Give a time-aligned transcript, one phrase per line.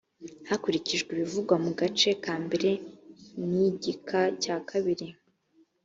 [0.49, 2.69] hakurikijwe ibivugwa mu gace kambere
[3.49, 5.07] k igika cya kabiri